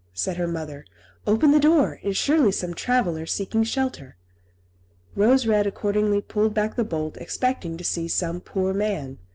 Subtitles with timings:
[0.15, 0.83] said her mother;
[1.27, 4.17] "open the door; it is surely some traveller seeking shelter."
[5.15, 9.19] Rose Red accordingly pulled back the bolt, expecting to see some poor man.